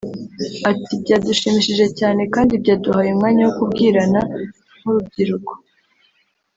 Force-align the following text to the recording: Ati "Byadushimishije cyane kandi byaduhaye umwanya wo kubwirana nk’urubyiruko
Ati 0.71 0.91
"Byadushimishije 1.03 1.85
cyane 1.99 2.21
kandi 2.33 2.53
byaduhaye 2.63 3.09
umwanya 3.11 3.41
wo 3.45 3.53
kubwirana 3.57 4.21
nk’urubyiruko 4.79 5.51